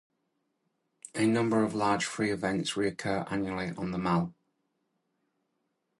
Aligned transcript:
A 1.13 1.27
number 1.27 1.61
of 1.63 1.75
large 1.75 2.05
free 2.05 2.31
events 2.31 2.75
recur 2.75 3.23
annually 3.29 3.71
on 3.77 3.91
the 3.91 3.99
Mall. 3.99 4.33